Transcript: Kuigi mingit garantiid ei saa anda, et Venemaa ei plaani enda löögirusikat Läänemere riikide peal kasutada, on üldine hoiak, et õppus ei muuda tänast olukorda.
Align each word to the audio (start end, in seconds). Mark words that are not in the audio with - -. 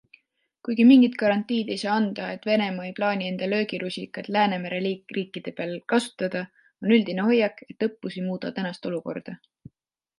Kuigi 0.67 0.85
mingit 0.91 1.17
garantiid 1.23 1.67
ei 1.73 1.79
saa 1.81 1.97
anda, 2.03 2.29
et 2.37 2.47
Venemaa 2.51 2.87
ei 2.89 2.95
plaani 3.01 3.29
enda 3.33 3.51
löögirusikat 3.53 4.31
Läänemere 4.37 4.81
riikide 4.89 5.55
peal 5.61 5.77
kasutada, 5.95 6.45
on 6.89 6.99
üldine 6.99 7.31
hoiak, 7.31 7.65
et 7.73 7.91
õppus 7.91 8.21
ei 8.21 8.29
muuda 8.33 8.55
tänast 8.61 8.93
olukorda. 8.93 9.41